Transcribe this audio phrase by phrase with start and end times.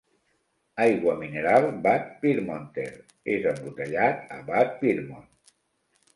[0.85, 2.87] Aigua mineral Bad Pyrmonter
[3.35, 5.55] és embotellat a Bad Pyrmont.